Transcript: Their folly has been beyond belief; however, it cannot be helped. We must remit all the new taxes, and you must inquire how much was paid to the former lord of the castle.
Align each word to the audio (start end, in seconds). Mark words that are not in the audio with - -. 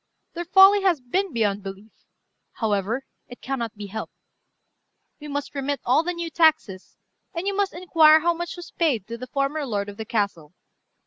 Their 0.33 0.45
folly 0.45 0.81
has 0.81 0.99
been 0.99 1.31
beyond 1.31 1.61
belief; 1.61 1.91
however, 2.53 3.03
it 3.27 3.39
cannot 3.39 3.75
be 3.75 3.85
helped. 3.85 4.15
We 5.19 5.27
must 5.27 5.53
remit 5.53 5.79
all 5.85 6.01
the 6.01 6.11
new 6.11 6.31
taxes, 6.31 6.97
and 7.35 7.45
you 7.45 7.55
must 7.55 7.71
inquire 7.75 8.21
how 8.21 8.33
much 8.33 8.57
was 8.57 8.71
paid 8.71 9.05
to 9.05 9.17
the 9.19 9.27
former 9.27 9.63
lord 9.63 9.89
of 9.89 9.97
the 9.97 10.05
castle. 10.05 10.55